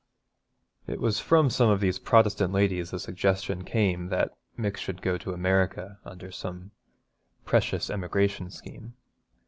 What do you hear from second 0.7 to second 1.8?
It was from some of